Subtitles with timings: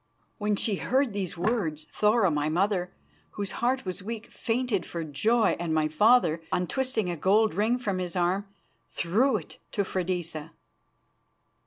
[0.39, 2.91] When she heard these words, Thora, my mother,
[3.33, 7.99] whose heart was weak, fainted for joy, and my father, untwisting a gold ring from
[7.99, 8.47] his arm,
[8.89, 10.53] threw it to Freydisa.